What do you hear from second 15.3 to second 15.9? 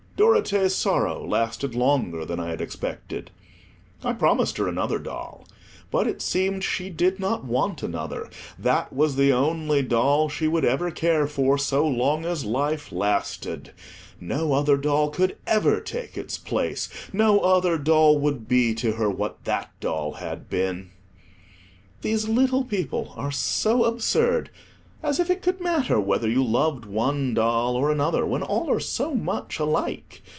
ever